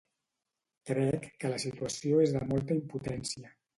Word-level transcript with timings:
Crec 0.91 1.27
que 1.43 1.51
la 1.53 1.61
situació 1.65 2.25
és 2.25 2.35
de 2.39 2.45
molta 2.55 2.79
impotència. 2.79 3.53